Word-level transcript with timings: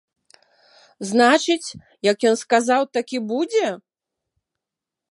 Значыць, 1.09 1.75
як 2.11 2.17
ён 2.31 2.35
сказаў, 2.43 2.81
так 2.99 3.07
і 3.19 3.23
будзе? 3.35 3.67